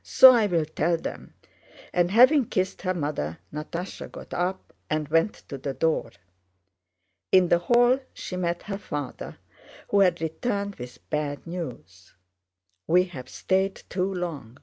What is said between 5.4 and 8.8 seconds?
to the door. In the hall she met her